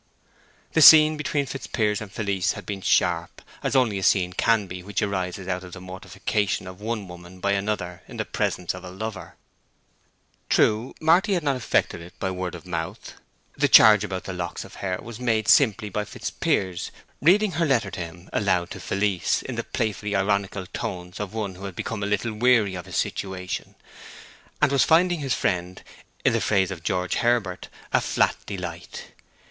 [0.73, 4.81] The scene between Fitzpiers and Felice had been sharp, as only a scene can be
[4.81, 8.83] which arises out of the mortification of one woman by another in the presence of
[8.83, 9.35] a lover.
[10.49, 13.13] True, Marty had not effected it by word of mouth;
[13.55, 16.89] the charge about the locks of hair was made simply by Fitzpiers
[17.21, 21.53] reading her letter to him aloud to Felice in the playfully ironical tones of one
[21.53, 23.75] who had become a little weary of his situation,
[24.63, 25.83] and was finding his friend,
[26.25, 29.11] in the phrase of George Herbert, a "flat delight."